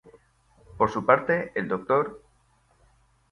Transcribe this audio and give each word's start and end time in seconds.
Por 0.79 0.89
su 0.89 1.05
parte, 1.05 1.51
el 1.53 1.67
Dr. 1.67 2.19